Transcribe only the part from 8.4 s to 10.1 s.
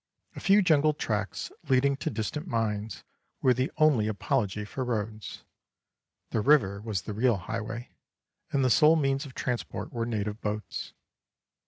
and the sole means of transport were